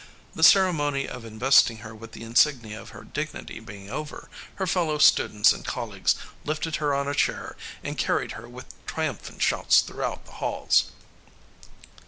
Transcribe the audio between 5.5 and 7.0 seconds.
and colleagues lifted her